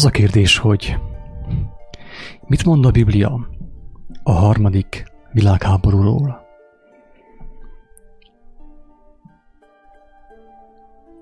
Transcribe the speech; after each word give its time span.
Az 0.00 0.06
a 0.06 0.10
kérdés, 0.10 0.58
hogy 0.58 0.98
mit 2.46 2.64
mond 2.64 2.86
a 2.86 2.90
Biblia 2.90 3.48
a 4.22 4.32
harmadik 4.32 5.04
világháborúról? 5.32 6.40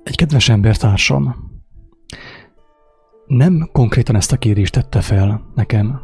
Egy 0.03 0.17
kedves 0.17 0.49
embertársam 0.49 1.35
nem 3.27 3.69
konkrétan 3.73 4.17
ezt 4.17 4.33
a 4.33 4.37
kérdést 4.37 4.73
tette 4.73 5.01
fel 5.01 5.51
nekem, 5.55 6.01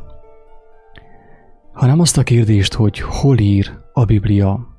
hanem 1.72 2.00
azt 2.00 2.19
a 2.19 2.22
kérdést, 2.22 2.75
hogy 2.75 3.00
hol 3.00 3.38
ír 3.38 3.81
a 3.92 4.05
Biblia 4.05 4.78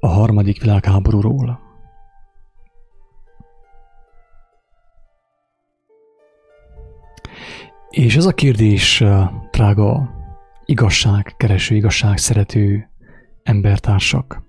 a 0.00 0.08
harmadik 0.08 0.60
világháborúról. 0.60 1.63
És 7.94 8.16
ez 8.16 8.26
a 8.26 8.32
kérdés, 8.32 9.04
drága 9.50 10.14
igazság, 10.64 11.34
kereső, 11.36 11.74
igazság 11.74 12.18
szerető 12.18 12.90
embertársak, 13.42 14.42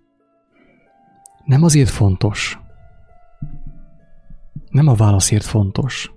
nem 1.43 1.63
azért 1.63 1.89
fontos, 1.89 2.59
nem 4.69 4.87
a 4.87 4.93
válaszért 4.93 5.43
fontos, 5.43 6.13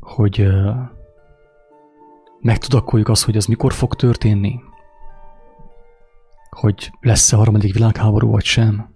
hogy 0.00 0.46
megtudakoljuk 2.40 3.08
azt, 3.08 3.24
hogy 3.24 3.36
ez 3.36 3.46
mikor 3.46 3.72
fog 3.72 3.94
történni, 3.94 4.60
hogy 6.50 6.90
lesz-e 7.00 7.36
harmadik 7.36 7.72
világháború 7.72 8.30
vagy 8.30 8.44
sem, 8.44 8.94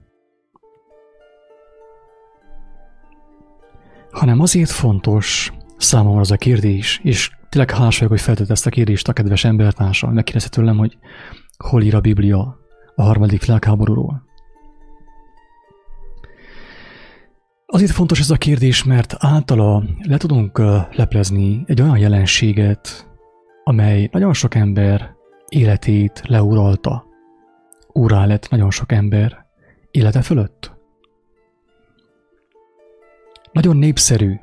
hanem 4.10 4.40
azért 4.40 4.70
fontos 4.70 5.52
számomra 5.78 6.20
az 6.20 6.30
a 6.30 6.36
kérdés, 6.36 7.00
és 7.02 7.30
tényleg 7.48 7.70
hálás 7.70 7.96
vagyok, 7.98 8.12
hogy 8.12 8.22
feltett 8.22 8.50
ezt 8.50 8.66
a 8.66 8.70
kérdést 8.70 9.08
a 9.08 9.12
kedves 9.12 9.44
embertársam, 9.44 10.12
megkérdezte 10.12 10.48
tőlem, 10.48 10.76
hogy 10.76 10.98
hol 11.56 11.82
ír 11.82 11.94
a 11.94 12.00
Biblia 12.00 12.58
a 12.94 13.02
harmadik 13.02 13.44
világháborúról. 13.44 14.26
Azért 17.66 17.90
fontos 17.90 18.20
ez 18.20 18.30
a 18.30 18.36
kérdés, 18.36 18.84
mert 18.84 19.14
általa 19.18 19.84
le 20.02 20.16
tudunk 20.16 20.58
leplezni 20.90 21.62
egy 21.66 21.82
olyan 21.82 21.98
jelenséget, 21.98 23.10
amely 23.64 24.08
nagyon 24.12 24.32
sok 24.32 24.54
ember 24.54 25.14
életét 25.48 26.22
leuralta. 26.26 27.06
Úrá 27.92 28.26
lett 28.26 28.48
nagyon 28.50 28.70
sok 28.70 28.92
ember 28.92 29.46
élete 29.90 30.22
fölött. 30.22 30.76
Nagyon 33.52 33.76
népszerű, 33.76 34.34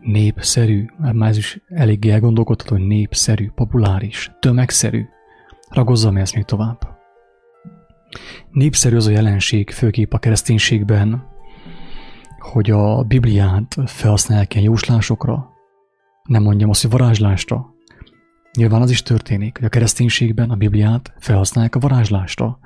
népszerű, 0.00 0.86
már 1.12 1.28
ez 1.28 1.36
is 1.36 1.60
eléggé 1.68 2.10
elgondolkodható, 2.10 2.76
hogy 2.76 2.86
népszerű, 2.86 3.50
populáris, 3.54 4.32
tömegszerű. 4.40 5.04
Ragozzam 5.68 6.16
ezt 6.16 6.34
még 6.34 6.44
tovább. 6.44 6.96
Népszerű 8.50 8.96
az 8.96 9.06
a 9.06 9.10
jelenség, 9.10 9.70
főképp 9.70 10.12
a 10.12 10.18
kereszténységben, 10.18 11.26
hogy 12.38 12.70
a 12.70 13.02
Bibliát 13.02 13.76
felhasználják 13.86 14.54
ilyen 14.54 14.66
jóslásokra, 14.66 15.50
nem 16.22 16.42
mondjam 16.42 16.70
azt, 16.70 16.82
hogy 16.82 16.90
varázslásra. 16.90 17.74
Nyilván 18.52 18.82
az 18.82 18.90
is 18.90 19.02
történik, 19.02 19.56
hogy 19.56 19.66
a 19.66 19.68
kereszténységben 19.68 20.50
a 20.50 20.56
Bibliát 20.56 21.14
felhasználják 21.18 21.74
a 21.74 21.78
varázslásra. 21.78 22.58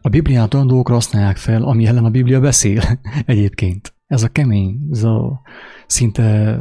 A 0.00 0.08
Bibliát 0.08 0.54
olyan 0.54 0.66
dolgokra 0.66 0.94
használják 0.94 1.36
fel, 1.36 1.62
ami 1.62 1.86
ellen 1.86 2.04
a 2.04 2.10
Biblia 2.10 2.40
beszél 2.40 2.82
egyébként. 3.26 3.94
Ez 4.12 4.22
a 4.22 4.28
kemény, 4.28 4.88
ez 4.90 5.02
a 5.04 5.40
szinte 5.86 6.58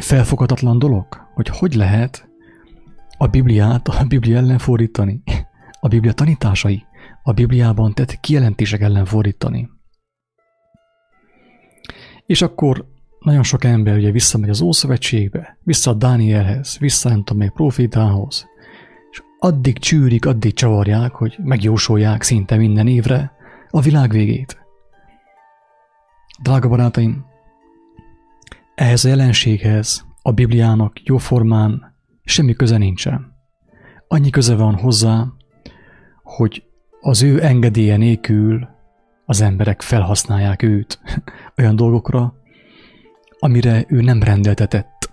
felfogadatlan 0.00 0.78
dolog, 0.78 1.06
hogy 1.34 1.48
hogy 1.48 1.74
lehet 1.74 2.28
a 3.18 3.26
Bibliát 3.26 3.88
a 3.88 4.04
Biblia 4.08 4.36
ellen 4.36 4.58
fordítani. 4.58 5.22
A 5.80 5.88
Biblia 5.88 6.12
tanításai 6.12 6.84
a 7.22 7.32
Bibliában 7.32 7.94
tett 7.94 8.20
kijelentések 8.20 8.80
ellen 8.80 9.04
fordítani. 9.04 9.68
És 12.26 12.42
akkor 12.42 12.86
nagyon 13.18 13.42
sok 13.42 13.64
ember 13.64 13.96
ugye 13.96 14.10
visszamegy 14.10 14.48
az 14.48 14.60
Ószövetségbe, 14.60 15.58
vissza 15.62 15.90
a 15.90 15.94
Dánielhez, 15.94 16.78
vissza 16.78 17.08
nem 17.08 17.24
tudom 17.24 17.38
még 17.38 17.50
profétához, 17.50 18.46
és 19.10 19.22
addig 19.38 19.78
csűrik, 19.78 20.26
addig 20.26 20.54
csavarják, 20.54 21.12
hogy 21.12 21.36
megjósolják 21.42 22.22
szinte 22.22 22.56
minden 22.56 22.86
évre 22.86 23.32
a 23.70 23.80
világ 23.80 24.10
végét. 24.10 24.65
Drága 26.42 26.68
barátaim, 26.68 27.24
ehhez 28.74 29.04
a 29.04 29.08
jelenséghez 29.08 30.06
a 30.22 30.32
Bibliának 30.32 31.02
jóformán 31.02 31.94
semmi 32.24 32.52
köze 32.52 32.78
nincsen. 32.78 33.34
Annyi 34.08 34.30
köze 34.30 34.56
van 34.56 34.74
hozzá, 34.74 35.26
hogy 36.22 36.62
az 37.00 37.22
ő 37.22 37.44
engedélye 37.44 37.96
nélkül 37.96 38.68
az 39.24 39.40
emberek 39.40 39.82
felhasználják 39.82 40.62
őt 40.62 41.00
olyan 41.58 41.76
dolgokra, 41.76 42.34
amire 43.38 43.84
ő 43.88 44.00
nem 44.00 44.22
rendeltetett. 44.22 45.10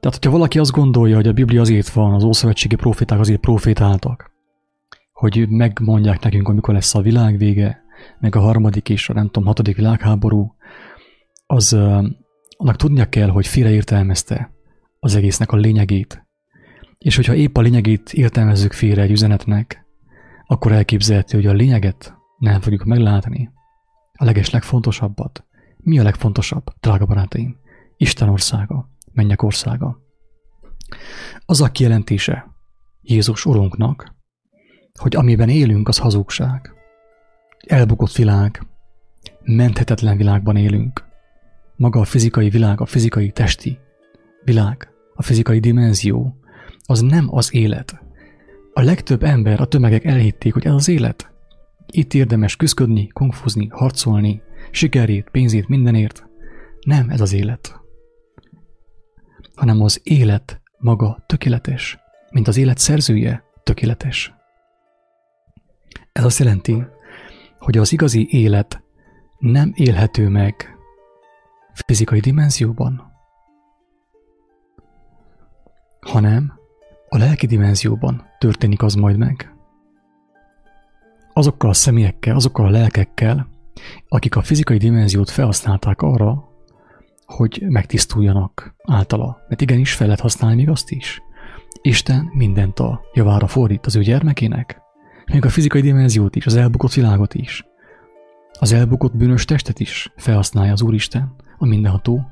Tehát, 0.00 0.18
hogyha 0.18 0.30
valaki 0.30 0.58
azt 0.58 0.72
gondolja, 0.72 1.16
hogy 1.16 1.28
a 1.28 1.32
Biblia 1.32 1.60
azért 1.60 1.88
van, 1.88 2.14
az 2.14 2.24
ószövetségi 2.24 2.76
proféták 2.76 3.18
azért 3.18 3.40
profétáltak, 3.40 4.30
hogy 5.12 5.48
megmondják 5.48 6.22
nekünk, 6.22 6.48
amikor 6.48 6.74
lesz 6.74 6.94
a 6.94 7.00
világ 7.00 7.36
vége, 7.36 7.83
meg 8.18 8.36
a 8.36 8.40
harmadik 8.40 8.88
és 8.88 9.08
a 9.08 9.12
nem 9.12 9.26
tudom, 9.26 9.44
hatodik 9.44 9.76
világháború, 9.76 10.54
az 11.46 11.72
annak 12.56 12.76
tudnia 12.76 13.08
kell, 13.08 13.28
hogy 13.28 13.46
félreértelmezte 13.46 14.52
az 15.00 15.14
egésznek 15.14 15.52
a 15.52 15.56
lényegét. 15.56 16.26
És 16.98 17.16
hogyha 17.16 17.34
épp 17.34 17.56
a 17.56 17.60
lényegét 17.60 18.12
értelmezzük 18.12 18.72
félre 18.72 19.02
egy 19.02 19.10
üzenetnek, 19.10 19.86
akkor 20.46 20.72
elképzelhető, 20.72 21.36
hogy 21.36 21.46
a 21.46 21.52
lényeget 21.52 22.14
nem 22.38 22.60
fogjuk 22.60 22.84
meglátni. 22.84 23.50
A 24.12 24.24
leges 24.24 24.50
legfontosabbat. 24.50 25.44
Mi 25.76 25.98
a 25.98 26.02
legfontosabb, 26.02 26.64
drága 26.80 27.06
barátaim? 27.06 27.56
Isten 27.96 28.28
országa, 28.28 28.88
mennyek 29.12 29.42
országa. 29.42 29.98
Az 31.46 31.60
a 31.60 31.68
kijelentése 31.68 32.46
Jézus 33.00 33.44
Urunknak, 33.44 34.14
hogy 35.00 35.16
amiben 35.16 35.48
élünk, 35.48 35.88
az 35.88 35.98
hazugság. 35.98 36.72
Elbukott 37.66 38.12
világ, 38.12 38.66
menthetetlen 39.42 40.16
világban 40.16 40.56
élünk. 40.56 41.04
Maga 41.76 42.00
a 42.00 42.04
fizikai 42.04 42.48
világ, 42.48 42.80
a 42.80 42.86
fizikai 42.86 43.30
testi 43.30 43.78
világ, 44.44 44.88
a 45.14 45.22
fizikai 45.22 45.58
dimenzió, 45.58 46.36
az 46.86 47.00
nem 47.00 47.26
az 47.30 47.54
élet. 47.54 48.02
A 48.72 48.80
legtöbb 48.80 49.22
ember, 49.22 49.60
a 49.60 49.66
tömegek 49.66 50.04
elhitték, 50.04 50.52
hogy 50.52 50.66
ez 50.66 50.72
az 50.72 50.88
élet. 50.88 51.32
Itt 51.86 52.14
érdemes 52.14 52.56
küzdködni, 52.56 53.06
konfuzni, 53.06 53.68
harcolni, 53.70 54.42
sikerét, 54.70 55.28
pénzét, 55.30 55.68
mindenért. 55.68 56.26
Nem 56.86 57.10
ez 57.10 57.20
az 57.20 57.32
élet. 57.32 57.80
Hanem 59.54 59.80
az 59.80 60.00
élet 60.02 60.60
maga 60.78 61.24
tökéletes, 61.26 61.98
mint 62.30 62.48
az 62.48 62.56
élet 62.56 62.78
szerzője 62.78 63.44
tökéletes. 63.62 64.34
Ez 66.12 66.24
azt 66.24 66.38
jelenti, 66.38 66.84
hogy 67.64 67.78
az 67.78 67.92
igazi 67.92 68.26
élet 68.30 68.82
nem 69.38 69.72
élhető 69.74 70.28
meg 70.28 70.76
fizikai 71.86 72.20
dimenzióban, 72.20 73.12
hanem 76.00 76.52
a 77.08 77.16
lelki 77.16 77.46
dimenzióban 77.46 78.24
történik 78.38 78.82
az 78.82 78.94
majd 78.94 79.16
meg. 79.16 79.54
Azokkal 81.32 81.70
a 81.70 81.72
személyekkel, 81.72 82.34
azokkal 82.34 82.66
a 82.66 82.70
lelkekkel, 82.70 83.48
akik 84.08 84.36
a 84.36 84.42
fizikai 84.42 84.78
dimenziót 84.78 85.30
felhasználták 85.30 86.02
arra, 86.02 86.48
hogy 87.26 87.62
megtisztuljanak 87.68 88.74
általa. 88.82 89.38
Mert 89.48 89.60
igenis 89.60 89.94
fel 89.94 90.06
lehet 90.06 90.22
használni 90.22 90.56
még 90.56 90.68
azt 90.68 90.90
is. 90.90 91.22
Isten 91.82 92.30
mindent 92.32 92.78
a 92.78 93.00
javára 93.14 93.46
fordít 93.46 93.86
az 93.86 93.96
ő 93.96 94.02
gyermekének. 94.02 94.83
Még 95.32 95.44
a 95.44 95.48
fizikai 95.48 95.80
dimenziót 95.80 96.36
is, 96.36 96.46
az 96.46 96.54
elbukott 96.54 96.92
világot 96.92 97.34
is. 97.34 97.64
Az 98.58 98.72
elbukott 98.72 99.16
bűnös 99.16 99.44
testet 99.44 99.80
is 99.80 100.12
felhasználja 100.16 100.72
az 100.72 100.82
Úristen, 100.82 101.34
a 101.58 101.66
mindenható, 101.66 102.30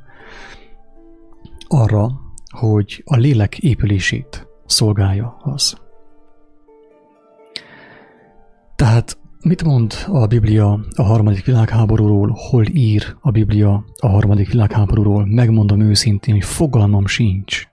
arra, 1.68 2.10
hogy 2.58 3.02
a 3.04 3.16
lélek 3.16 3.58
épülését 3.58 4.46
szolgálja 4.66 5.36
az. 5.42 5.76
Tehát 8.76 9.18
mit 9.42 9.64
mond 9.64 9.94
a 10.06 10.26
Biblia 10.26 10.80
a 10.96 11.02
harmadik 11.02 11.44
világháborúról, 11.44 12.36
hol 12.50 12.66
ír 12.66 13.16
a 13.20 13.30
Biblia 13.30 13.84
a 14.00 14.08
harmadik 14.08 14.50
világháborúról? 14.50 15.26
Megmondom 15.26 15.80
őszintén, 15.80 16.34
hogy 16.34 16.44
fogalmam 16.44 17.06
sincs. 17.06 17.71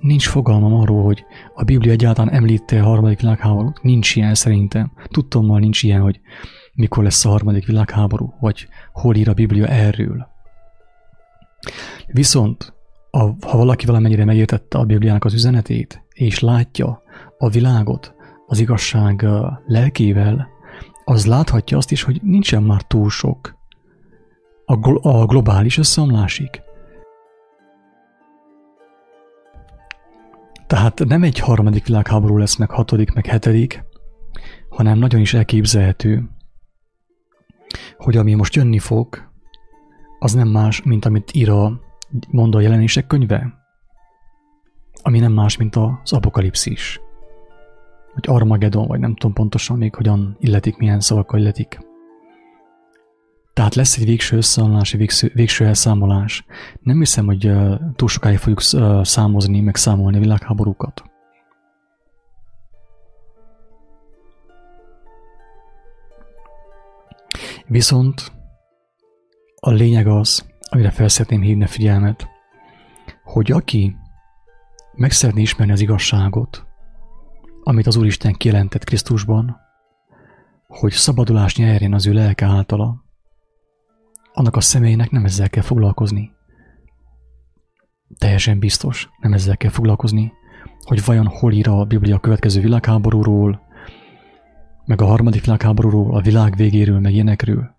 Nincs 0.00 0.28
fogalmam 0.28 0.74
arról, 0.74 1.02
hogy 1.02 1.24
a 1.54 1.64
Biblia 1.64 1.92
egyáltalán 1.92 2.34
említte 2.34 2.80
a 2.80 2.84
harmadik 2.84 3.20
világháborút. 3.20 3.82
Nincs 3.82 4.16
ilyen 4.16 4.34
szerintem. 4.34 4.92
Tudtommal 5.08 5.58
nincs 5.58 5.82
ilyen, 5.82 6.00
hogy 6.00 6.20
mikor 6.74 7.02
lesz 7.02 7.24
a 7.24 7.28
harmadik 7.28 7.66
világháború, 7.66 8.34
vagy 8.40 8.68
hol 8.92 9.14
ír 9.14 9.28
a 9.28 9.34
Biblia 9.34 9.66
erről. 9.66 10.28
Viszont 12.06 12.74
a, 13.10 13.18
ha 13.46 13.56
valaki 13.56 13.86
valamennyire 13.86 14.24
megértette 14.24 14.78
a 14.78 14.84
Bibliának 14.84 15.24
az 15.24 15.34
üzenetét, 15.34 16.02
és 16.12 16.40
látja 16.40 17.02
a 17.38 17.48
világot 17.48 18.14
az 18.46 18.58
igazság 18.58 19.26
lelkével, 19.66 20.48
az 21.04 21.26
láthatja 21.26 21.76
azt 21.76 21.90
is, 21.90 22.02
hogy 22.02 22.20
nincsen 22.22 22.62
már 22.62 22.82
túl 22.82 23.10
sok 23.10 23.56
a, 24.64 24.76
gl- 24.76 25.04
a 25.04 25.26
globális 25.26 25.78
összeomlásig. 25.78 26.62
Tehát 30.68 31.04
nem 31.04 31.22
egy 31.22 31.38
harmadik 31.38 31.86
világháború 31.86 32.36
lesz, 32.36 32.56
meg 32.56 32.70
hatodik, 32.70 33.12
meg 33.12 33.26
hetedik, 33.26 33.84
hanem 34.68 34.98
nagyon 34.98 35.20
is 35.20 35.34
elképzelhető, 35.34 36.30
hogy 37.96 38.16
ami 38.16 38.34
most 38.34 38.54
jönni 38.54 38.78
fog, 38.78 39.30
az 40.18 40.32
nem 40.32 40.48
más, 40.48 40.82
mint 40.82 41.04
amit 41.04 41.34
ír 41.34 41.50
a, 41.50 41.80
mond 42.30 42.54
a 42.54 42.60
jelenések 42.60 43.06
könyve, 43.06 43.54
ami 45.02 45.18
nem 45.18 45.32
más, 45.32 45.56
mint 45.56 45.76
az 45.76 46.12
apokalipszis, 46.12 47.00
vagy 48.14 48.24
Armageddon, 48.26 48.86
vagy 48.86 49.00
nem 49.00 49.14
tudom 49.14 49.34
pontosan 49.34 49.78
még 49.78 49.94
hogyan 49.94 50.36
illetik, 50.40 50.76
milyen 50.76 51.00
szavakkal 51.00 51.40
illetik. 51.40 51.78
Tehát 53.58 53.74
lesz 53.74 53.96
egy 53.96 54.04
végső 54.04 54.36
összeomlás, 54.36 54.92
egy 54.92 54.98
végső, 54.98 55.30
végső 55.34 55.66
elszámolás. 55.66 56.44
Nem 56.80 56.98
hiszem, 56.98 57.26
hogy 57.26 57.46
uh, 57.46 57.74
túl 57.96 58.08
sokáig 58.08 58.38
fogjuk 58.38 58.60
uh, 58.72 59.04
számozni, 59.04 59.60
meg 59.60 59.76
számolni 59.76 60.18
világháborúkat. 60.18 61.02
Viszont 67.66 68.32
a 69.60 69.70
lényeg 69.70 70.06
az, 70.06 70.46
amire 70.60 70.90
fel 70.90 71.08
szeretném 71.08 71.40
hívni 71.40 71.64
a 71.64 71.68
figyelmet, 71.68 72.28
hogy 73.24 73.52
aki 73.52 73.96
meg 74.94 75.10
szeretné 75.10 75.42
ismerni 75.42 75.72
az 75.72 75.80
igazságot, 75.80 76.66
amit 77.62 77.86
az 77.86 77.96
Úristen 77.96 78.32
kijelentett 78.32 78.84
Krisztusban, 78.84 79.56
hogy 80.66 80.92
szabadulást 80.92 81.56
nyerjen 81.56 81.94
az 81.94 82.06
ő 82.06 82.12
lelke 82.12 82.46
általa, 82.46 83.06
annak 84.38 84.56
a 84.56 84.60
személynek 84.60 85.10
nem 85.10 85.24
ezzel 85.24 85.50
kell 85.50 85.62
foglalkozni. 85.62 86.30
Teljesen 88.18 88.58
biztos, 88.58 89.08
nem 89.20 89.32
ezzel 89.32 89.56
kell 89.56 89.70
foglalkozni, 89.70 90.32
hogy 90.84 91.04
vajon 91.04 91.26
hol 91.26 91.52
ír 91.52 91.68
a 91.68 91.84
Biblia 91.84 92.16
a 92.16 92.20
következő 92.20 92.60
világháborúról, 92.60 93.60
meg 94.84 95.00
a 95.00 95.06
harmadik 95.06 95.44
világháborúról, 95.44 96.16
a 96.16 96.20
világ 96.20 96.56
végéről, 96.56 97.00
meg 97.00 97.12
ilyenekről. 97.12 97.76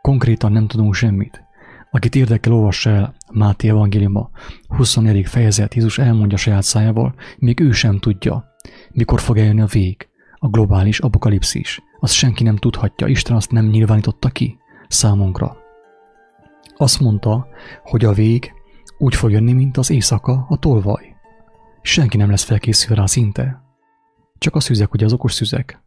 Konkrétan 0.00 0.52
nem 0.52 0.66
tudunk 0.66 0.94
semmit. 0.94 1.42
Akit 1.90 2.14
érdekel, 2.14 2.52
olvassa 2.52 2.90
el 2.90 3.14
Máté 3.32 3.68
evangéliuma 3.68 4.30
24. 4.68 5.26
fejezet, 5.26 5.74
Jézus 5.74 5.98
elmondja 5.98 6.36
saját 6.36 6.62
szájával, 6.62 7.14
még 7.38 7.60
ő 7.60 7.72
sem 7.72 7.98
tudja, 7.98 8.44
mikor 8.90 9.20
fog 9.20 9.38
eljönni 9.38 9.60
a 9.60 9.66
vég, 9.66 10.08
a 10.34 10.48
globális 10.48 10.98
apokalipszis. 10.98 11.80
Azt 12.00 12.14
senki 12.14 12.42
nem 12.42 12.56
tudhatja, 12.56 13.06
Isten 13.06 13.36
azt 13.36 13.50
nem 13.50 13.66
nyilvánította 13.66 14.28
ki 14.28 14.58
számunkra. 14.88 15.61
Azt 16.76 17.00
mondta, 17.00 17.46
hogy 17.82 18.04
a 18.04 18.12
vég 18.12 18.52
úgy 18.98 19.14
fog 19.14 19.30
jönni, 19.30 19.52
mint 19.52 19.76
az 19.76 19.90
éjszaka 19.90 20.46
a 20.48 20.58
tolvaj. 20.58 21.16
Senki 21.82 22.16
nem 22.16 22.30
lesz 22.30 22.44
felkészülve 22.44 23.00
rá 23.00 23.06
szinte. 23.06 23.62
Csak 24.38 24.54
a 24.54 24.60
szüzek, 24.60 24.92
ugye 24.92 25.04
az 25.04 25.12
okos 25.12 25.32
szüzek. 25.32 25.82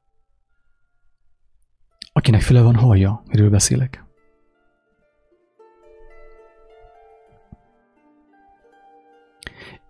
Akinek 2.14 2.42
füle 2.42 2.62
van, 2.62 2.76
hallja, 2.76 3.24
miről 3.28 3.50
beszélek. 3.50 4.04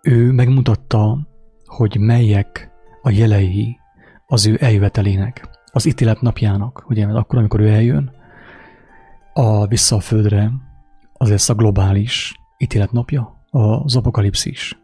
Ő 0.02 0.32
megmutatta, 0.32 1.18
hogy 1.64 1.98
melyek 1.98 2.70
a 3.02 3.10
jelei 3.10 3.78
az 4.26 4.46
ő 4.46 4.56
eljövetelének, 4.60 5.48
az 5.72 5.86
ítélet 5.86 6.20
napjának, 6.20 6.84
ugye, 6.88 7.06
mert 7.06 7.18
akkor, 7.18 7.38
amikor 7.38 7.60
ő 7.60 7.68
eljön 7.68 8.12
a 9.32 9.66
vissza 9.66 9.96
a 9.96 10.00
földre, 10.00 10.50
az 11.26 11.32
lesz 11.32 11.48
a 11.48 11.54
globális 11.54 12.34
ítélet 12.58 12.92
napja, 12.92 13.44
az 13.50 13.96
apokalipszis. 13.96 14.78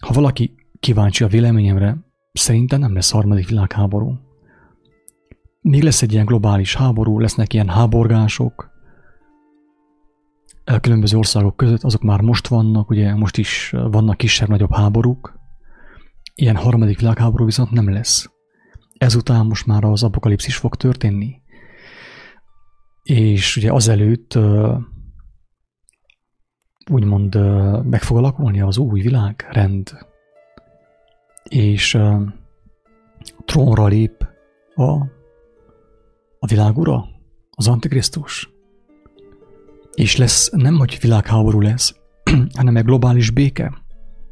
Ha 0.00 0.12
valaki 0.12 0.54
kíváncsi 0.80 1.24
a 1.24 1.28
véleményemre, 1.28 1.96
szerintem 2.32 2.80
nem 2.80 2.94
lesz 2.94 3.10
harmadik 3.10 3.48
világháború. 3.48 4.18
Még 5.60 5.82
lesz 5.82 6.02
egy 6.02 6.12
ilyen 6.12 6.24
globális 6.24 6.74
háború, 6.74 7.18
lesznek 7.18 7.52
ilyen 7.52 7.68
háborgások, 7.68 8.70
a 10.64 10.80
különböző 10.80 11.18
országok 11.18 11.56
között, 11.56 11.82
azok 11.82 12.02
már 12.02 12.20
most 12.20 12.48
vannak, 12.48 12.90
ugye 12.90 13.14
most 13.14 13.36
is 13.36 13.70
vannak 13.70 14.16
kisebb-nagyobb 14.16 14.74
háborúk, 14.74 15.38
ilyen 16.34 16.56
harmadik 16.56 16.98
világháború 16.98 17.44
viszont 17.44 17.70
nem 17.70 17.92
lesz. 17.92 18.30
Ezután 18.98 19.46
most 19.46 19.66
már 19.66 19.84
az 19.84 20.02
apokalipszis 20.02 20.56
fog 20.56 20.76
történni. 20.76 21.42
És 23.04 23.56
ugye 23.56 23.72
azelőtt 23.72 24.38
úgymond 26.90 27.34
meg 27.84 28.02
fog 28.02 28.16
alakulni 28.16 28.60
az 28.60 28.78
új 28.78 29.00
világrend, 29.00 30.06
és 31.42 31.98
trónra 33.44 33.86
lép 33.86 34.26
a, 34.74 34.90
a 36.38 36.46
világura, 36.46 37.04
az 37.50 37.68
Antikrisztus. 37.68 38.52
És 39.94 40.16
lesz, 40.16 40.50
nem 40.50 40.76
hogy 40.76 40.98
világháború 41.00 41.60
lesz, 41.60 41.94
hanem 42.56 42.76
egy 42.76 42.84
globális 42.84 43.30
béke. 43.30 43.82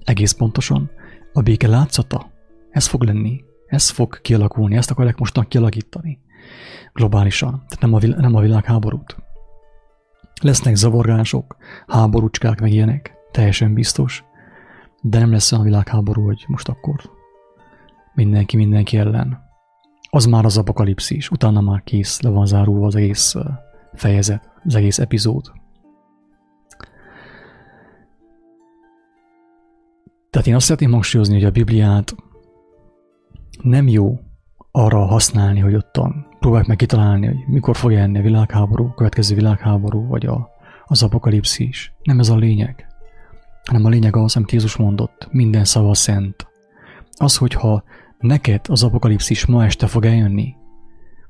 Egész 0.05 0.33
pontosan. 0.33 0.91
A 1.33 1.43
béke 1.43 1.69
látszata. 1.69 2.31
Ez 2.71 2.87
fog 2.87 3.03
lenni. 3.03 3.45
Ez 3.67 3.91
fog 3.91 4.21
kialakulni. 4.21 4.77
Ezt 4.77 4.91
akarják 4.91 5.19
mostan 5.19 5.49
kialakítani. 5.49 6.21
Globálisan. 6.93 7.51
Tehát 7.51 7.81
nem 7.81 7.95
a, 7.95 7.99
vil- 7.99 8.17
nem 8.17 8.35
a 8.35 8.41
világháborút. 8.41 9.17
Lesznek 10.43 10.75
zavargások, 10.75 11.57
háborúcskák, 11.87 12.61
meg 12.61 12.73
ilyenek. 12.73 13.15
Teljesen 13.31 13.75
biztos. 13.75 14.25
De 15.03 15.19
nem 15.19 15.31
lesz 15.31 15.53
olyan 15.53 15.65
világháború, 15.65 16.25
hogy 16.25 16.45
most 16.47 16.69
akkor 16.69 16.95
mindenki 18.15 18.57
mindenki 18.57 18.99
ellen. 18.99 19.51
Az 20.11 20.25
már 20.27 20.45
az 20.45 20.59
apokalipszis. 20.59 21.31
Utána 21.31 21.61
már 21.61 21.83
kész, 21.83 22.21
le 22.21 22.31
van 22.31 22.47
zárulva 22.47 22.87
az 22.87 22.95
egész 22.95 23.35
fejezet 23.95 24.51
az 24.65 24.75
egész 24.75 24.99
epizód. 24.99 25.53
Tehát 30.31 30.47
én 30.47 30.55
azt 30.55 30.65
szeretném 30.65 30.93
hangsúlyozni, 30.93 31.35
hogy 31.35 31.45
a 31.45 31.51
Bibliát 31.51 32.15
nem 33.63 33.89
jó 33.89 34.19
arra 34.71 35.07
használni, 35.07 35.61
hogy 35.61 35.75
ottan 35.75 36.27
próbálják 36.43 36.69
meg 36.69 36.77
kitalálni, 36.77 37.27
hogy 37.27 37.45
mikor 37.47 37.77
fog 37.77 37.93
jönni 37.93 38.19
a 38.19 38.23
világháború, 38.23 38.87
a 38.87 38.95
következő 38.95 39.35
világháború, 39.35 40.07
vagy 40.07 40.27
a, 40.27 40.51
az 40.85 41.03
apokalipszis. 41.03 41.93
Nem 42.03 42.19
ez 42.19 42.29
a 42.29 42.37
lényeg, 42.37 42.87
hanem 43.65 43.85
a 43.85 43.89
lényeg 43.89 44.17
az, 44.17 44.37
amit 44.37 44.53
Jézus 44.53 44.77
mondott, 44.77 45.29
minden 45.31 45.65
szava 45.65 45.95
szent. 45.95 46.47
Az, 47.17 47.37
hogyha 47.37 47.85
neked 48.19 48.61
az 48.69 48.83
apokalipszis 48.83 49.47
ma 49.47 49.65
este 49.65 49.87
fog 49.87 50.05
eljönni, 50.05 50.55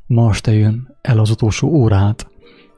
ma 0.06 0.30
este 0.30 0.52
jön 0.52 0.96
el 1.00 1.18
az 1.18 1.30
utolsó 1.30 1.68
órát, 1.68 2.30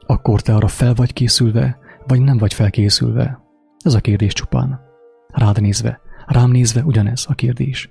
akkor 0.06 0.40
te 0.40 0.54
arra 0.54 0.68
fel 0.68 0.94
vagy 0.94 1.12
készülve, 1.12 1.78
vagy 2.06 2.20
nem 2.20 2.38
vagy 2.38 2.54
felkészülve? 2.54 3.40
Ez 3.84 3.94
a 3.94 4.00
kérdés 4.00 4.32
csupán. 4.32 4.80
Rád 5.28 5.60
nézve, 5.60 6.00
rám 6.26 6.50
nézve 6.50 6.82
ugyanez 6.82 7.26
a 7.28 7.34
kérdés. 7.34 7.90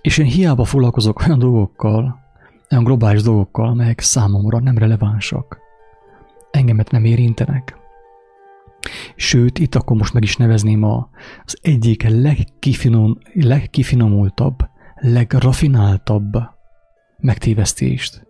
És 0.00 0.18
én 0.18 0.26
hiába 0.26 0.64
foglalkozok 0.64 1.20
olyan 1.20 1.38
dolgokkal, 1.38 2.24
olyan 2.70 2.84
globális 2.84 3.22
dolgokkal, 3.22 3.68
amelyek 3.68 4.00
számomra 4.00 4.60
nem 4.60 4.78
relevánsak. 4.78 5.58
Engemet 6.50 6.90
nem 6.90 7.04
érintenek. 7.04 7.76
Sőt, 9.16 9.58
itt 9.58 9.74
akkor 9.74 9.96
most 9.96 10.12
meg 10.12 10.22
is 10.22 10.36
nevezném 10.36 10.82
a, 10.82 11.08
az 11.44 11.58
egyik 11.62 12.08
legkifinom, 12.08 13.18
legkifinomultabb, 13.32 14.58
legrafináltabb 14.94 16.32
megtévesztést, 17.18 18.26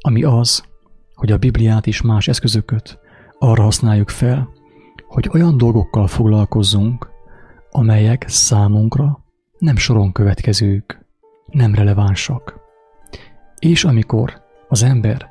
ami 0.00 0.22
az, 0.22 0.64
hogy 1.14 1.32
a 1.32 1.38
Bibliát 1.38 1.86
és 1.86 2.02
más 2.02 2.28
eszközöket 2.28 2.98
arra 3.38 3.62
használjuk 3.62 4.08
fel, 4.08 4.48
hogy 5.06 5.30
olyan 5.32 5.56
dolgokkal 5.56 6.06
foglalkozzunk, 6.06 7.10
amelyek 7.70 8.24
számunkra 8.28 9.24
nem 9.58 9.76
soron 9.76 10.12
következők, 10.12 11.06
nem 11.46 11.74
relevánsak. 11.74 12.61
És 13.62 13.84
amikor 13.84 14.42
az 14.68 14.82
ember 14.82 15.30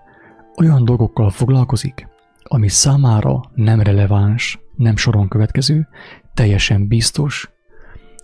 olyan 0.57 0.85
dolgokkal 0.85 1.29
foglalkozik, 1.29 2.07
ami 2.43 2.67
számára 2.67 3.41
nem 3.55 3.81
releváns, 3.81 4.59
nem 4.75 4.95
soron 4.95 5.27
következő, 5.27 5.87
teljesen 6.33 6.87
biztos, 6.87 7.51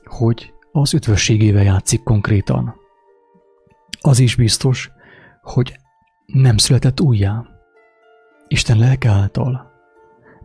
hogy 0.06 0.54
az 0.72 0.94
üdvösségével 0.94 1.64
játszik 1.64 2.04
konkrétan. 2.04 2.76
Az 4.02 4.20
is 4.20 4.36
biztos, 4.36 4.92
hogy 5.42 5.80
nem 6.26 6.58
született 6.58 7.02
újjá. 7.02 7.46
Isten 8.48 8.78
lelke 8.78 9.10
által. 9.10 9.72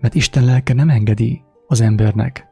Mert 0.00 0.14
Isten 0.14 0.44
lelke 0.44 0.72
nem 0.72 0.88
engedi 0.88 1.42
az 1.66 1.80
embernek, 1.80 2.46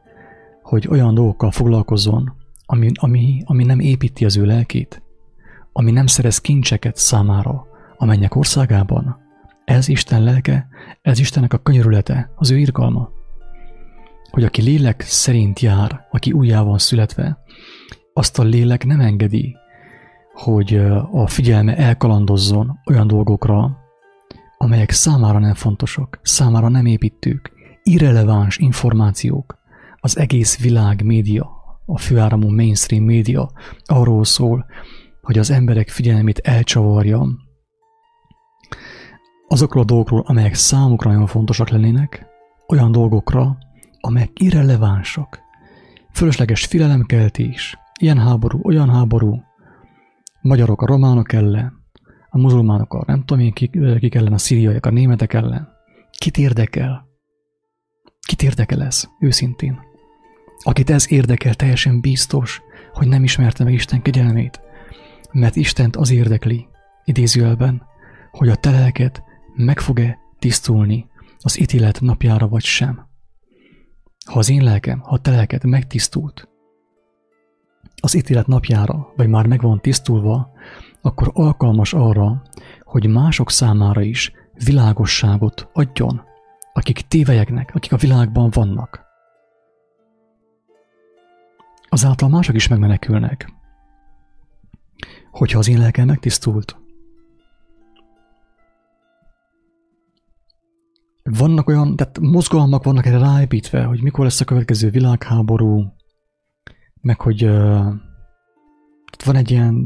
hogy 0.61 0.87
olyan 0.87 1.13
dolgokkal 1.13 1.51
foglalkozzon, 1.51 2.33
ami, 2.65 2.91
ami, 2.93 3.41
ami 3.45 3.63
nem 3.63 3.79
építi 3.79 4.25
az 4.25 4.37
ő 4.37 4.45
lelkét, 4.45 5.01
ami 5.73 5.91
nem 5.91 6.05
szerez 6.05 6.37
kincseket 6.37 6.95
számára 6.95 7.67
a 7.97 8.05
mennyek 8.05 8.35
országában. 8.35 9.19
Ez 9.65 9.87
Isten 9.87 10.23
lelke, 10.23 10.67
ez 11.01 11.19
Istennek 11.19 11.53
a 11.53 11.57
könyörülete, 11.57 12.31
az 12.35 12.51
ő 12.51 12.57
irgalma. 12.57 13.09
Hogy 14.31 14.43
aki 14.43 14.61
lélek 14.61 15.01
szerint 15.01 15.59
jár, 15.59 16.07
aki 16.11 16.31
újjá 16.31 16.61
van 16.61 16.77
születve, 16.77 17.37
azt 18.13 18.39
a 18.39 18.43
lélek 18.43 18.85
nem 18.85 18.99
engedi, 18.99 19.55
hogy 20.33 20.75
a 21.11 21.27
figyelme 21.27 21.77
elkalandozzon 21.77 22.79
olyan 22.85 23.07
dolgokra, 23.07 23.77
amelyek 24.57 24.91
számára 24.91 25.39
nem 25.39 25.53
fontosak, 25.53 26.19
számára 26.21 26.67
nem 26.67 26.85
építők, 26.85 27.51
irreleváns 27.83 28.57
információk. 28.57 29.59
Az 29.99 30.17
egész 30.17 30.59
világ 30.59 31.03
média, 31.03 31.49
a 31.85 31.97
főáramú 31.97 32.49
mainstream 32.49 33.03
média 33.03 33.51
arról 33.85 34.23
szól, 34.23 34.65
hogy 35.21 35.37
az 35.37 35.51
emberek 35.51 35.89
figyelmét 35.89 36.37
elcsavarja 36.37 37.27
azokról 39.47 39.83
a 39.83 39.85
dolgokról, 39.85 40.23
amelyek 40.25 40.53
számukra 40.53 41.11
nagyon 41.11 41.27
fontosak 41.27 41.69
lennének, 41.69 42.25
olyan 42.67 42.91
dolgokra, 42.91 43.57
amelyek 43.99 44.39
irrelevánsak. 44.39 45.39
Fölösleges 46.11 46.65
félelemkeltés, 46.65 47.77
ilyen 47.99 48.17
háború, 48.17 48.59
olyan 48.63 48.89
háború, 48.89 49.43
magyarok 50.41 50.81
a 50.81 50.85
románok 50.85 51.33
ellen, 51.33 51.73
a 52.29 52.37
muzulmánok 52.37 52.93
a 52.93 53.03
nem 53.07 53.23
tudom 53.25 53.43
én 53.43 53.53
kik, 53.53 53.77
kik 53.99 54.15
ellen, 54.15 54.33
a 54.33 54.37
szíriaiak, 54.37 54.85
a 54.85 54.89
németek 54.89 55.33
ellen. 55.33 55.67
Kit 56.17 56.37
érdekel? 56.37 57.07
Kit 58.27 58.43
érdekel 58.43 58.83
ez, 58.83 59.09
őszintén? 59.19 59.79
Akit 60.63 60.89
ez 60.89 61.11
érdekel, 61.11 61.53
teljesen 61.53 62.01
biztos, 62.01 62.61
hogy 62.93 63.07
nem 63.07 63.23
ismerte 63.23 63.63
meg 63.63 63.73
Isten 63.73 64.01
kegyelmét, 64.01 64.61
mert 65.31 65.55
Istent 65.55 65.95
az 65.95 66.11
érdekli, 66.11 66.67
idézőjelben, 67.03 67.83
hogy 68.31 68.49
a 68.49 68.55
teleket 68.55 69.23
meg 69.55 69.79
fog-e 69.79 70.17
tisztulni 70.39 71.09
az 71.39 71.59
ítélet 71.59 72.01
napjára 72.01 72.47
vagy 72.47 72.63
sem. 72.63 73.07
Ha 74.25 74.39
az 74.39 74.49
én 74.49 74.63
lelkem, 74.63 74.99
ha 74.99 75.13
a 75.13 75.19
te 75.19 75.31
lelked 75.31 75.65
megtisztult, 75.65 76.49
az 78.01 78.15
ítélet 78.15 78.47
napjára, 78.47 79.13
vagy 79.15 79.27
már 79.27 79.47
meg 79.47 79.61
van 79.61 79.79
tisztulva, 79.81 80.51
akkor 81.01 81.31
alkalmas 81.33 81.93
arra, 81.93 82.41
hogy 82.83 83.07
mások 83.07 83.51
számára 83.51 84.01
is 84.01 84.31
világosságot 84.65 85.69
adjon, 85.73 86.21
akik 86.73 87.01
tévejegnek, 87.01 87.71
akik 87.75 87.91
a 87.91 87.97
világban 87.97 88.49
vannak. 88.53 89.05
Azáltal 91.89 92.29
mások 92.29 92.55
is 92.55 92.67
megmenekülnek. 92.67 93.60
Hogyha 95.31 95.59
az 95.59 95.67
én 95.67 95.79
lelkem 95.79 96.05
megtisztult, 96.05 96.81
vannak 101.23 101.67
olyan, 101.67 101.95
tehát 101.95 102.19
mozgalmak 102.19 102.83
vannak 102.83 103.05
erre 103.05 103.17
ráépítve, 103.17 103.83
hogy 103.83 104.01
mikor 104.01 104.23
lesz 104.23 104.41
a 104.41 104.45
következő 104.45 104.89
világháború, 104.89 105.93
meg 107.01 107.21
hogy 107.21 107.45
uh, 107.45 107.93
van 109.25 109.35
egy 109.35 109.51
ilyen 109.51 109.85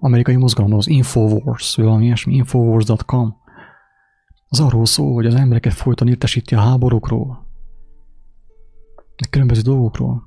amerikai 0.00 0.36
mozgalom, 0.36 0.74
az 0.74 0.88
Infowars, 0.88 1.76
vagy 1.76 1.84
valami 1.84 2.04
ilyesmi, 2.04 2.34
infowars.com, 2.34 3.36
az 4.48 4.60
arról 4.60 4.86
szól, 4.86 5.14
hogy 5.14 5.26
az 5.26 5.34
embereket 5.34 5.72
folyton 5.72 6.08
értesíti 6.08 6.54
a 6.54 6.60
háborúkról, 6.60 7.46
a 9.16 9.28
különböző 9.30 9.60
dolgokról. 9.60 10.22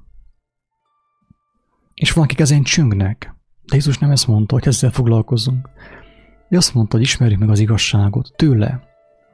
És 1.93 2.11
van, 2.11 2.23
akik 2.23 2.39
ezen 2.39 2.63
csüngnek. 2.63 3.35
De 3.73 3.79
Jézus 3.79 3.97
nem 3.97 4.11
ezt 4.11 4.27
mondta, 4.27 4.53
hogy 4.53 4.67
ezzel 4.67 4.91
foglalkozzunk. 4.91 5.69
Ő 6.49 6.57
azt 6.57 6.73
mondta, 6.73 6.95
hogy 6.95 7.05
ismerjük 7.05 7.39
meg 7.39 7.49
az 7.49 7.59
igazságot. 7.59 8.31
Tőle. 8.35 8.83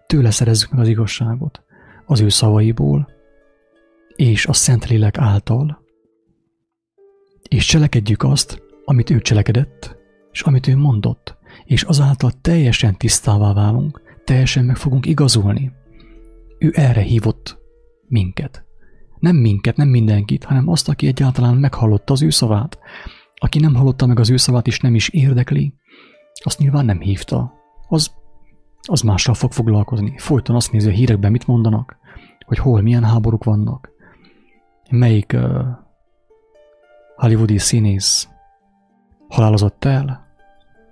Tőle 0.08 0.32
szerezzük 0.32 0.72
meg 0.72 0.80
az 0.80 0.88
igazságot. 0.88 1.64
Az 2.06 2.20
ő 2.20 2.30
szavaiból. 2.30 3.10
És 4.16 4.46
a 4.46 4.54
Szentlélek 4.54 5.18
által. 5.18 5.82
És 7.50 7.66
cselekedjük 7.66 8.24
azt, 8.24 8.62
amit 8.86 9.10
ő 9.10 9.20
cselekedett, 9.20 9.96
és 10.32 10.42
amit 10.42 10.68
ő 10.68 10.76
mondott, 10.78 11.38
és 11.66 11.84
azáltal 11.84 12.32
teljesen 12.42 12.98
tisztává 12.98 13.54
válunk, 13.54 14.02
teljesen 14.24 14.66
meg 14.66 14.76
fogunk 14.76 15.06
igazulni. 15.06 15.72
Ő 16.60 16.72
erre 16.76 17.02
hívott 17.02 17.58
minket. 18.08 18.64
Nem 19.20 19.36
minket, 19.36 19.78
nem 19.78 19.88
mindenkit, 19.88 20.44
hanem 20.44 20.68
azt, 20.70 20.90
aki 20.90 21.08
egyáltalán 21.08 21.56
meghallotta 21.56 22.14
az 22.14 22.22
ő 22.22 22.30
szavát. 22.30 22.78
Aki 23.40 23.60
nem 23.60 23.76
hallotta 23.76 24.06
meg 24.06 24.20
az 24.20 24.30
ő 24.30 24.38
szavát, 24.38 24.68
és 24.68 24.80
nem 24.80 24.96
is 24.96 25.10
érdekli, 25.10 25.74
azt 26.44 26.60
nyilván 26.60 26.86
nem 26.86 27.00
hívta. 27.00 27.54
Az, 27.88 28.12
az 28.88 29.02
mással 29.02 29.34
fog 29.34 29.52
foglalkozni. 29.52 30.14
Folyton 30.18 30.56
azt 30.56 30.72
nézi 30.72 30.90
a 30.90 30.94
hírekben, 30.94 31.32
mit 31.32 31.48
mondanak, 31.48 31.98
hogy 32.46 32.58
hol, 32.58 32.82
milyen 32.82 33.04
háborúk 33.04 33.44
vannak, 33.44 33.90
melyik 34.90 35.34
uh, 35.36 35.66
hollywoodi 37.16 37.58
színész 37.58 38.30
halálozott 39.28 39.86
el, 39.86 40.28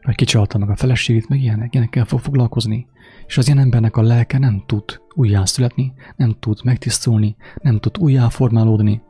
vagy 0.01 0.15
kicsalta 0.15 0.57
meg 0.57 0.69
a 0.69 0.75
feleségét, 0.75 1.29
meg 1.29 1.41
ilyenek, 1.41 1.73
ilyenekkel 1.73 2.05
fog 2.05 2.19
foglalkozni. 2.19 2.87
És 3.25 3.37
az 3.37 3.47
ilyen 3.47 3.59
embernek 3.59 3.97
a 3.97 4.01
lelke 4.01 4.37
nem 4.37 4.63
tud 4.65 4.83
újjászületni, 5.13 5.93
nem 6.15 6.35
tud 6.39 6.59
megtisztulni, 6.63 7.35
nem 7.61 7.79
tud 7.79 7.97
újjáformálódni. 7.97 9.01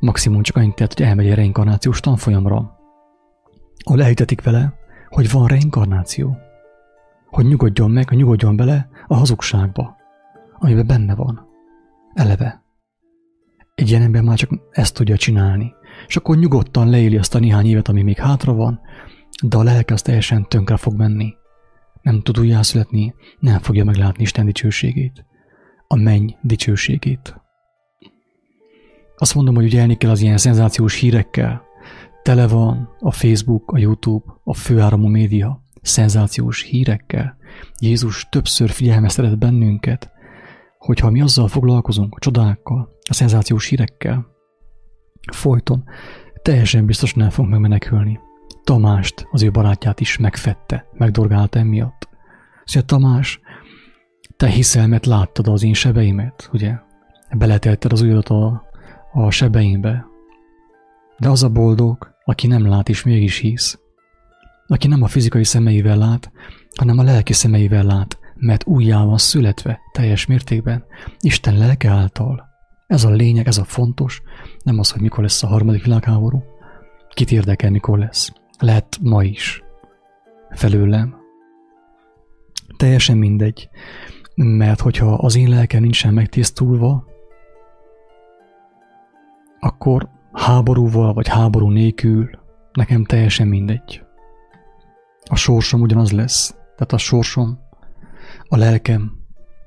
Maximum 0.00 0.42
csak 0.42 0.56
annyit 0.56 0.74
tett, 0.74 0.94
hogy 0.94 1.06
elmegy 1.06 1.30
a 1.30 1.34
reinkarnációs 1.34 2.00
tanfolyamra, 2.00 2.78
ahol 3.84 4.02
elhitetik 4.02 4.42
vele, 4.42 4.74
hogy 5.08 5.30
van 5.30 5.46
reinkarnáció. 5.46 6.36
Hogy 7.26 7.46
nyugodjon 7.46 7.90
meg, 7.90 8.08
hogy 8.08 8.18
nyugodjon 8.18 8.56
bele 8.56 8.88
a 9.06 9.14
hazugságba, 9.14 9.96
amiben 10.58 10.86
benne 10.86 11.14
van. 11.14 11.48
Eleve. 12.14 12.62
Egy 13.74 13.88
ilyen 13.88 14.02
ember 14.02 14.22
már 14.22 14.36
csak 14.36 14.50
ezt 14.70 14.94
tudja 14.94 15.16
csinálni. 15.16 15.72
És 16.06 16.16
akkor 16.16 16.36
nyugodtan 16.36 16.90
leéli 16.90 17.16
azt 17.16 17.34
a 17.34 17.38
néhány 17.38 17.66
évet, 17.66 17.88
ami 17.88 18.02
még 18.02 18.18
hátra 18.18 18.52
van, 18.52 18.80
de 19.42 19.56
a 19.56 19.62
lelke 19.62 19.94
az 19.94 20.02
teljesen 20.02 20.48
tönkre 20.48 20.76
fog 20.76 20.96
menni. 20.96 21.34
Nem 22.02 22.20
tud 22.20 22.38
újjászületni, 22.38 23.14
nem 23.38 23.58
fogja 23.58 23.84
meglátni 23.84 24.22
Isten 24.22 24.46
dicsőségét. 24.46 25.24
A 25.86 25.96
menny 25.96 26.28
dicsőségét. 26.42 27.40
Azt 29.20 29.34
mondom, 29.34 29.54
hogy 29.54 29.64
ügyelni 29.64 29.96
kell 29.96 30.10
az 30.10 30.20
ilyen 30.20 30.36
szenzációs 30.36 30.94
hírekkel. 30.94 31.62
Tele 32.22 32.48
van 32.48 32.96
a 32.98 33.12
Facebook, 33.12 33.72
a 33.72 33.78
YouTube, 33.78 34.32
a 34.44 34.54
főáramú 34.54 35.06
média 35.06 35.64
szenzációs 35.82 36.62
hírekkel. 36.62 37.36
Jézus 37.78 38.26
többször 38.30 38.70
figyelmeztetett 38.70 39.38
bennünket, 39.38 40.10
hogyha 40.78 41.10
mi 41.10 41.20
azzal 41.20 41.48
foglalkozunk, 41.48 42.14
a 42.14 42.18
csodákkal, 42.18 42.88
a 43.08 43.14
szenzációs 43.14 43.66
hírekkel, 43.66 44.26
folyton, 45.32 45.84
teljesen 46.42 46.86
biztos 46.86 47.14
nem 47.14 47.30
fogunk 47.30 47.52
megmenekülni. 47.52 48.20
Tamást, 48.64 49.26
az 49.30 49.42
ő 49.42 49.50
barátját 49.50 50.00
is 50.00 50.18
megfette, 50.18 50.86
megdorgálta 50.92 51.58
emiatt. 51.58 52.08
Szóval 52.64 52.88
Tamás, 52.88 53.40
te 54.36 54.46
hiszelmet 54.46 55.06
láttad 55.06 55.48
az 55.48 55.62
én 55.62 55.74
sebeimet, 55.74 56.50
ugye? 56.52 56.74
Beletelted 57.36 57.92
az 57.92 58.00
ujjadat 58.00 58.28
a, 58.28 58.69
a 59.12 59.30
sebeimbe. 59.30 60.06
De 61.18 61.28
az 61.28 61.42
a 61.42 61.48
boldog, 61.48 62.14
aki 62.24 62.46
nem 62.46 62.68
lát 62.68 62.88
és 62.88 63.02
mégis 63.02 63.38
hisz. 63.38 63.78
Aki 64.66 64.88
nem 64.88 65.02
a 65.02 65.06
fizikai 65.06 65.44
szemeivel 65.44 65.96
lát, 65.96 66.32
hanem 66.76 66.98
a 66.98 67.02
lelki 67.02 67.32
szemeivel 67.32 67.84
lát, 67.84 68.18
mert 68.34 68.66
újjá 68.66 69.04
van 69.04 69.18
születve 69.18 69.80
teljes 69.92 70.26
mértékben, 70.26 70.84
Isten 71.20 71.58
lelke 71.58 71.88
által. 71.88 72.48
Ez 72.86 73.04
a 73.04 73.10
lényeg, 73.10 73.46
ez 73.46 73.58
a 73.58 73.64
fontos, 73.64 74.22
nem 74.62 74.78
az, 74.78 74.90
hogy 74.90 75.00
mikor 75.00 75.22
lesz 75.22 75.42
a 75.42 75.46
harmadik 75.46 75.84
világháború. 75.84 76.42
Kit 77.14 77.30
érdekel, 77.32 77.70
mikor 77.70 77.98
lesz. 77.98 78.32
Lehet 78.58 78.98
ma 79.02 79.24
is. 79.24 79.62
Felőlem. 80.50 81.16
Teljesen 82.76 83.16
mindegy. 83.16 83.68
Mert 84.34 84.80
hogyha 84.80 85.14
az 85.14 85.36
én 85.36 85.48
lelkem 85.48 85.82
nincsen 85.82 86.14
megtisztulva, 86.14 87.04
akkor 89.60 90.08
háborúval 90.32 91.12
vagy 91.12 91.28
háború 91.28 91.68
nélkül 91.68 92.30
nekem 92.72 93.04
teljesen 93.04 93.48
mindegy. 93.48 94.02
A 95.24 95.36
sorsom 95.36 95.80
ugyanaz 95.80 96.12
lesz. 96.12 96.50
Tehát 96.50 96.92
a 96.92 96.98
sorsom, 96.98 97.58
a 98.48 98.56
lelkem 98.56 99.12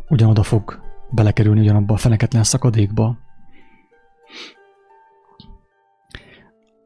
ugyanoda 0.09 0.43
fog 0.43 0.81
belekerülni 1.12 1.59
ugyanabba 1.59 1.93
a 1.93 1.97
feneketlen 1.97 2.43
szakadékba. 2.43 3.17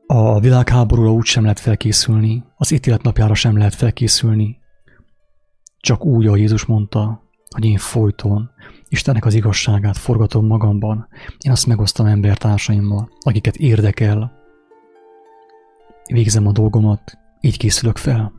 A 0.08 0.40
világháborúra 0.40 1.12
úgy 1.12 1.26
sem 1.26 1.42
lehet 1.42 1.60
felkészülni, 1.60 2.44
az 2.56 2.72
ítélet 2.72 3.02
napjára 3.02 3.34
sem 3.34 3.58
lehet 3.58 3.76
felkészülni, 3.76 4.60
csak 5.80 6.06
úgy, 6.06 6.28
ahogy 6.28 6.40
Jézus 6.40 6.66
mondta, 6.66 7.22
hogy 7.50 7.66
én 7.66 7.78
folyton 7.78 8.52
Istennek 8.90 9.26
az 9.26 9.34
igazságát 9.34 9.98
forgatom 9.98 10.46
magamban, 10.46 11.08
én 11.38 11.52
azt 11.52 11.68
megosztom 11.68 12.06
embertársaimmal, 12.06 13.10
akiket 13.20 13.56
érdekel. 13.56 14.32
Végzem 16.14 16.48
a 16.48 16.52
dolgomat, 16.52 17.18
így 17.42 17.58
készülök 17.58 17.98
fel. 17.98 18.32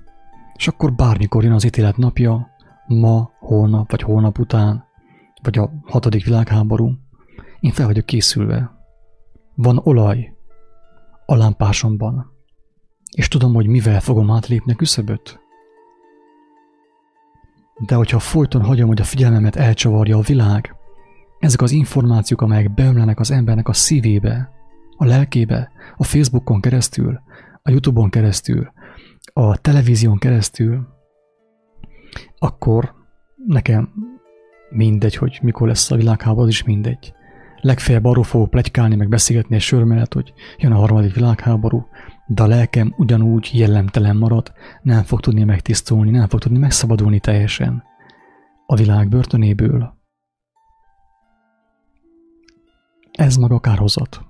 És 0.54 0.68
akkor 0.68 0.94
bármikor 0.94 1.44
jön 1.44 1.52
az 1.52 1.64
ítélet 1.64 1.96
napja, 1.96 2.48
ma, 2.86 3.30
holnap 3.38 3.90
vagy 3.90 4.02
holnap 4.02 4.38
után, 4.38 4.84
vagy 5.42 5.58
a 5.58 5.70
hatodik 5.84 6.24
világháború, 6.24 6.92
én 7.60 7.72
fel 7.72 7.86
vagyok 7.86 8.06
készülve. 8.06 8.76
Van 9.54 9.80
olaj 9.82 10.32
a 11.26 11.34
lámpásomban, 11.34 12.32
és 13.16 13.28
tudom, 13.28 13.54
hogy 13.54 13.66
mivel 13.66 14.00
fogom 14.00 14.30
átlépni 14.30 14.72
a 14.72 14.76
küszöböt. 14.76 15.40
De 17.78 17.94
hogyha 17.94 18.18
folyton 18.18 18.62
hagyom, 18.62 18.88
hogy 18.88 19.00
a 19.00 19.04
figyelmemet 19.04 19.56
elcsavarja 19.56 20.16
a 20.16 20.20
világ, 20.20 20.74
ezek 21.38 21.62
az 21.62 21.70
információk, 21.70 22.40
amelyek 22.40 22.74
beömlenek 22.74 23.20
az 23.20 23.30
embernek 23.30 23.68
a 23.68 23.72
szívébe, 23.72 24.50
a 24.96 25.04
lelkébe, 25.04 25.70
a 25.96 26.04
Facebookon 26.04 26.60
keresztül, 26.60 27.20
a 27.62 27.70
Youtube-on 27.70 28.10
keresztül, 28.10 28.72
a 29.32 29.56
televízión 29.56 30.18
keresztül, 30.18 30.86
akkor 32.38 32.94
nekem 33.46 33.92
mindegy, 34.70 35.14
hogy 35.16 35.38
mikor 35.42 35.68
lesz 35.68 35.90
a 35.90 35.96
világháború, 35.96 36.42
az 36.42 36.48
is 36.48 36.64
mindegy. 36.64 37.12
Legfeljebb 37.60 38.04
arról 38.04 38.24
fogok 38.24 38.50
plegykálni, 38.50 38.96
meg 38.96 39.08
beszélgetni 39.08 39.54
egy 39.54 39.60
sör 39.60 39.82
mellett, 39.82 40.12
hogy 40.12 40.32
jön 40.56 40.72
a 40.72 40.78
harmadik 40.78 41.14
világháború, 41.14 41.86
de 42.30 42.42
a 42.42 42.46
lelkem 42.46 42.94
ugyanúgy 42.96 43.50
jellemtelen 43.52 44.16
marad, 44.16 44.52
nem 44.82 45.02
fog 45.02 45.20
tudni 45.20 45.44
megtisztulni, 45.44 46.10
nem 46.10 46.28
fog 46.28 46.40
tudni 46.40 46.58
megszabadulni 46.58 47.20
teljesen 47.20 47.82
a 48.66 48.76
világ 48.76 49.08
börtönéből. 49.08 49.96
Ez 53.12 53.36
maga 53.36 53.60
kárhozat. 53.60 54.20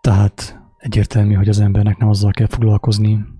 Tehát 0.00 0.60
egyértelmű, 0.78 1.34
hogy 1.34 1.48
az 1.48 1.60
embernek 1.60 1.98
nem 1.98 2.08
azzal 2.08 2.30
kell 2.30 2.46
foglalkozni, 2.46 3.39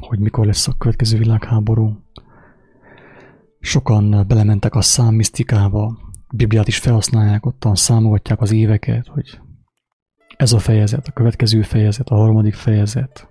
hogy 0.00 0.18
mikor 0.18 0.46
lesz 0.46 0.68
a 0.68 0.74
következő 0.78 1.18
világháború. 1.18 1.96
Sokan 3.60 4.24
belementek 4.28 4.74
a 4.74 4.80
számmisztikába, 4.80 5.98
Bibliát 6.34 6.68
is 6.68 6.78
felhasználják, 6.78 7.46
ottan 7.46 7.74
számolgatják 7.74 8.40
az 8.40 8.52
éveket, 8.52 9.06
hogy 9.06 9.40
ez 10.36 10.52
a 10.52 10.58
fejezet, 10.58 11.06
a 11.06 11.12
következő 11.12 11.62
fejezet, 11.62 12.08
a 12.08 12.14
harmadik 12.14 12.54
fejezet, 12.54 13.28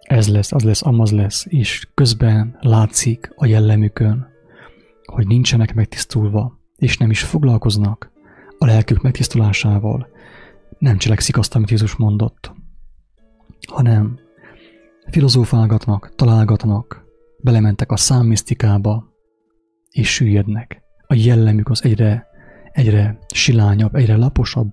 ez 0.00 0.28
lesz, 0.28 0.52
az 0.52 0.62
lesz, 0.62 0.86
amaz 0.86 1.10
lesz, 1.10 1.46
és 1.48 1.88
közben 1.94 2.56
látszik 2.60 3.32
a 3.36 3.46
jellemükön, 3.46 4.26
hogy 5.04 5.26
nincsenek 5.26 5.74
megtisztulva, 5.74 6.58
és 6.76 6.98
nem 6.98 7.10
is 7.10 7.22
foglalkoznak 7.22 8.12
a 8.58 8.66
lelkük 8.66 9.02
megtisztulásával, 9.02 10.08
nem 10.78 10.98
cselekszik 10.98 11.36
azt, 11.36 11.54
amit 11.54 11.70
Jézus 11.70 11.96
mondott, 11.96 12.52
hanem 13.66 14.18
filozófálgatnak, 15.10 16.14
találgatnak, 16.14 17.04
belementek 17.42 17.90
a 17.90 17.96
számmisztikába, 17.96 19.04
és 19.90 20.14
süllyednek. 20.14 20.82
A 21.06 21.14
jellemük 21.14 21.68
az 21.68 21.84
egyre, 21.84 22.26
egyre 22.72 23.18
silányabb, 23.34 23.94
egyre 23.94 24.16
laposabb. 24.16 24.72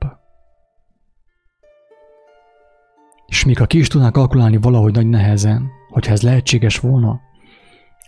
És 3.26 3.46
még 3.46 3.58
ha 3.58 3.66
ki 3.66 3.78
is 3.78 3.88
tudnák 3.88 4.12
kalkulálni 4.12 4.58
valahogy 4.58 4.94
nagy 4.94 5.08
nehezen, 5.08 5.70
hogyha 5.90 6.12
ez 6.12 6.22
lehetséges 6.22 6.80
volna, 6.80 7.20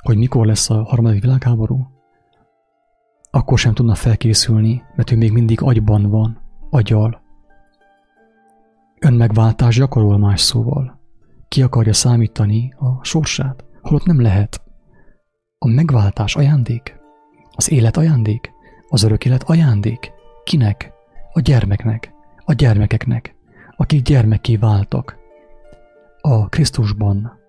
hogy 0.01 0.17
mikor 0.17 0.45
lesz 0.45 0.69
a 0.69 0.83
harmadik 0.83 1.21
világháború, 1.21 1.87
akkor 3.31 3.59
sem 3.59 3.73
tudna 3.73 3.95
felkészülni, 3.95 4.83
mert 4.95 5.11
ő 5.11 5.17
még 5.17 5.31
mindig 5.31 5.61
agyban 5.61 6.09
van, 6.09 6.41
agyal. 6.69 7.21
Önmegváltás 8.99 9.75
gyakorol 9.75 10.17
más 10.17 10.41
szóval 10.41 11.00
ki 11.51 11.61
akarja 11.61 11.93
számítani 11.93 12.73
a 12.77 13.03
sorsát, 13.03 13.63
holott 13.81 14.05
nem 14.05 14.21
lehet. 14.21 14.61
A 15.57 15.67
megváltás 15.67 16.35
ajándék, 16.35 16.99
az 17.51 17.71
élet 17.71 17.97
ajándék, 17.97 18.51
az 18.87 19.03
örök 19.03 19.25
élet 19.25 19.43
ajándék. 19.43 20.11
Kinek? 20.43 20.93
A 21.33 21.39
gyermeknek, 21.39 22.13
a 22.45 22.53
gyermekeknek, 22.53 23.35
akik 23.77 24.01
gyermeké 24.01 24.55
váltak. 24.55 25.17
A 26.21 26.47
Krisztusban 26.49 27.39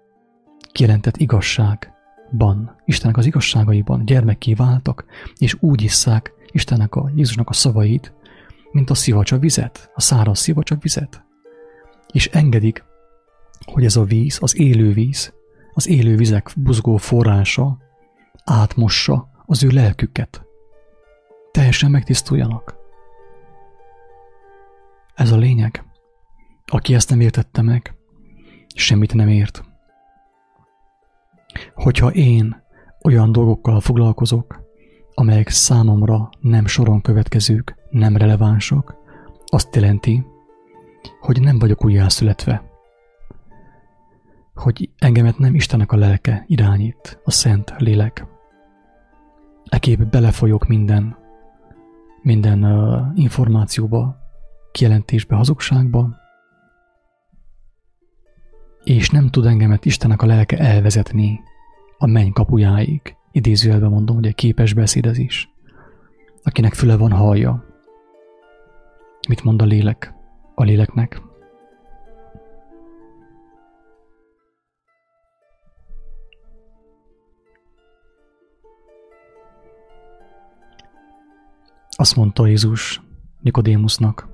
kijelentett 0.73 1.17
igazságban, 1.17 2.77
Istennek 2.85 3.17
az 3.17 3.27
igazságaiban 3.27 4.05
gyermekké 4.05 4.55
váltak, 4.55 5.05
és 5.38 5.57
úgy 5.61 5.83
isszák 5.83 6.33
Istennek 6.53 6.95
a 6.95 7.11
Jézusnak 7.15 7.49
a 7.49 7.53
szavait, 7.53 8.15
mint 8.73 8.91
a 8.91 8.95
szivacsa 8.95 9.38
vizet, 9.38 9.91
a 9.95 10.01
száraz 10.01 10.38
szivacsa 10.38 10.77
vizet. 10.81 11.25
És 12.12 12.27
engedik, 12.27 12.91
hogy 13.64 13.85
ez 13.85 13.96
a 13.96 14.05
víz, 14.05 14.38
az 14.40 14.59
élő 14.59 14.92
víz, 14.92 15.33
az 15.72 15.88
élő 15.88 16.16
vizek 16.16 16.53
buzgó 16.57 16.96
forrása 16.96 17.79
átmossa 18.44 19.29
az 19.46 19.64
ő 19.64 19.68
lelküket. 19.68 20.46
Teljesen 21.51 21.90
megtisztuljanak. 21.90 22.77
Ez 25.14 25.31
a 25.33 25.37
lényeg. 25.37 25.85
Aki 26.66 26.94
ezt 26.94 27.11
nem 27.11 27.20
értette 27.20 27.62
meg, 27.62 27.94
semmit 28.75 29.14
nem 29.14 29.29
ért. 29.29 29.62
Hogyha 31.75 32.12
én 32.12 32.62
olyan 33.05 33.33
dolgokkal 33.33 33.81
foglalkozok, 33.81 34.61
amelyek 35.14 35.48
számomra 35.48 36.29
nem 36.40 36.66
soron 36.66 37.01
következők, 37.01 37.77
nem 37.90 38.16
relevánsak, 38.16 38.94
azt 39.46 39.75
jelenti, 39.75 40.25
hogy 41.20 41.40
nem 41.40 41.59
vagyok 41.59 41.85
újjászületve 41.85 42.71
hogy 44.55 44.91
engemet 44.99 45.38
nem 45.38 45.55
Istennek 45.55 45.93
a 45.93 45.97
lelke 45.97 46.45
irányít, 46.47 47.21
a 47.25 47.31
szent 47.31 47.75
lélek. 47.79 48.27
Ekép 49.65 50.07
belefolyok 50.07 50.67
minden, 50.67 51.17
minden 52.23 52.65
uh, 52.65 53.07
információba, 53.15 54.17
kijelentésbe, 54.73 55.37
hazugságba, 55.37 56.21
és 58.85 59.11
nem 59.11 59.29
tud 59.29 59.47
engemet 59.47 59.85
Istennek 59.85 60.23
a 60.23 60.27
lelke 60.27 60.59
elvezetni 60.59 61.41
a 61.99 62.07
menny 62.07 62.33
kapujáig. 62.33 63.17
Idézőjelben 63.33 63.91
mondom, 63.91 64.17
hogy 64.17 64.27
egy 64.27 64.35
képes 64.35 64.75
beszédezés. 64.75 65.51
Akinek 66.43 66.75
füle 66.75 66.97
van, 66.97 67.12
hallja. 67.12 67.65
Mit 69.29 69.43
mond 69.43 69.62
a 69.62 69.65
lélek 69.65 70.15
a 70.55 70.65
léleknek? 70.65 71.23
Azt 82.03 82.17
mondta 82.17 82.47
Jézus 82.47 83.03
Nikodémusnak, 83.41 84.29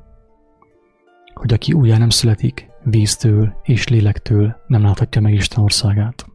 hogy 1.34 1.52
aki 1.52 1.72
újjá 1.72 1.98
nem 1.98 2.08
születik 2.08 2.70
víztől 2.84 3.56
és 3.62 3.88
lélektől, 3.88 4.56
nem 4.66 4.82
láthatja 4.82 5.20
meg 5.20 5.32
Isten 5.32 5.62
országát. 5.62 6.26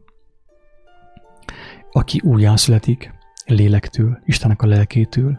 Aki 1.90 2.20
újjá 2.24 2.56
születik 2.56 3.14
lélektől, 3.46 4.18
Istennek 4.24 4.62
a 4.62 4.66
lelkétől, 4.66 5.38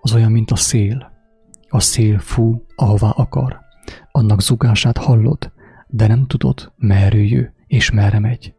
az 0.00 0.14
olyan, 0.14 0.30
mint 0.30 0.50
a 0.50 0.56
szél. 0.56 1.12
A 1.68 1.80
szél 1.80 2.18
fú, 2.18 2.64
ahová 2.74 3.10
akar. 3.10 3.60
Annak 4.10 4.40
zugását 4.40 4.98
hallod, 4.98 5.52
de 5.86 6.06
nem 6.06 6.26
tudod, 6.26 6.72
merről 6.76 7.24
jő 7.24 7.54
és 7.66 7.90
merre 7.90 8.18
megy. 8.18 8.54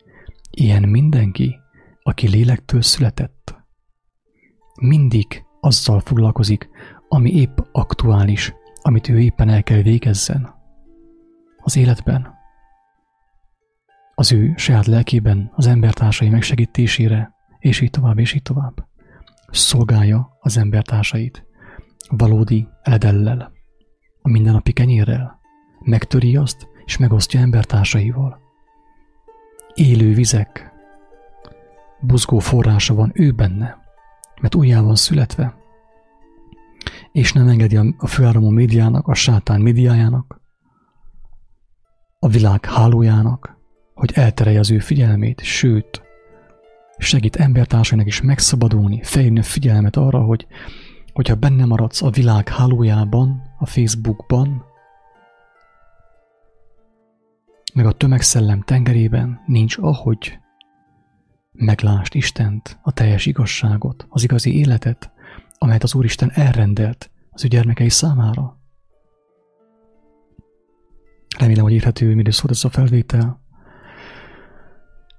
Ilyen 0.49 0.83
mindenki, 0.83 1.59
aki 2.03 2.27
lélektől 2.27 2.81
született. 2.81 3.55
Mindig 4.81 5.43
azzal 5.61 5.99
foglalkozik, 5.99 6.69
ami 7.07 7.31
épp 7.31 7.57
aktuális, 7.71 8.53
amit 8.81 9.09
ő 9.09 9.19
éppen 9.19 9.49
el 9.49 9.63
kell 9.63 9.81
végezzen. 9.81 10.53
Az 11.57 11.77
életben, 11.77 12.33
az 14.15 14.31
ő 14.31 14.53
saját 14.55 14.85
lelkében, 14.85 15.51
az 15.55 15.67
embertársai 15.67 16.29
megsegítésére, 16.29 17.33
és 17.59 17.81
így 17.81 17.89
tovább, 17.89 18.19
és 18.19 18.33
így 18.33 18.41
tovább. 18.41 18.87
Szolgálja 19.51 20.37
az 20.39 20.57
embertársait 20.57 21.45
valódi 22.09 22.67
eledellel, 22.81 23.51
a 24.21 24.29
mindennapi 24.29 24.71
kenyérrel, 24.71 25.39
megtöri 25.79 26.35
azt, 26.35 26.67
és 26.85 26.97
megosztja 26.97 27.39
embertársaival. 27.39 28.39
Élő 29.73 30.13
vizek 30.13 30.71
buzgó 32.01 32.39
forrása 32.39 32.93
van 32.93 33.11
ő 33.13 33.31
benne, 33.31 33.80
mert 34.41 34.55
újjá 34.55 34.81
van 34.81 34.95
születve, 34.95 35.55
és 37.11 37.33
nem 37.33 37.47
engedi 37.47 37.79
a 37.97 38.07
főáramú 38.07 38.49
médiának, 38.49 39.07
a 39.07 39.13
sátán 39.13 39.61
médiájának, 39.61 40.41
a 42.19 42.27
világ 42.27 42.65
hálójának, 42.65 43.57
hogy 43.93 44.11
elterelje 44.13 44.59
az 44.59 44.71
ő 44.71 44.79
figyelmét, 44.79 45.41
sőt, 45.41 46.01
segít 46.97 47.35
embertársainak 47.35 48.07
is 48.07 48.21
megszabadulni, 48.21 49.03
felhívni 49.03 49.39
a 49.39 49.43
figyelmet 49.43 49.95
arra, 49.95 50.19
hogy 50.19 50.47
hogyha 51.13 51.35
benne 51.35 51.65
maradsz 51.65 52.01
a 52.01 52.09
világ 52.09 52.49
hálójában, 52.49 53.41
a 53.57 53.65
Facebookban, 53.65 54.65
meg 57.73 57.85
a 57.85 57.91
tömegszellem 57.91 58.61
tengerében 58.61 59.41
nincs 59.45 59.77
ahogy 59.77 60.40
meglást 61.51 62.15
Istent, 62.15 62.79
a 62.81 62.91
teljes 62.91 63.25
igazságot, 63.25 64.05
az 64.09 64.23
igazi 64.23 64.57
életet, 64.57 65.11
amelyet 65.57 65.83
az 65.83 65.95
Úristen 65.95 66.31
elrendelt 66.33 67.11
az 67.31 67.43
ő 67.43 67.47
gyermekei 67.47 67.89
számára. 67.89 68.59
Remélem, 71.37 71.63
hogy 71.63 71.73
érhető 71.73 72.15
mindez 72.15 72.35
szólt 72.35 72.51
ez 72.51 72.63
a 72.63 72.69
felvétel, 72.69 73.41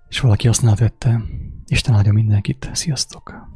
és 0.09 0.21
valaki 0.21 0.47
használvette. 0.47 1.23
Isten 1.67 1.95
áldja 1.95 2.13
mindenkit. 2.13 2.71
Sziasztok! 2.73 3.52